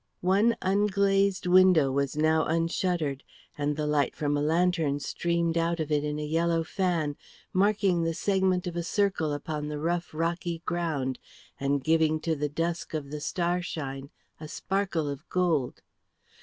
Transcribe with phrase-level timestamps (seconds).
[0.25, 3.23] One unglazed window was now unshuttered,
[3.55, 7.15] and the light from a lantern streamed out of it in a yellow fan,
[7.53, 11.19] marking the segment of a circle upon the rough rocky ground
[11.59, 14.09] and giving to the dusk of the starshine
[14.39, 15.83] a sparkle of gold.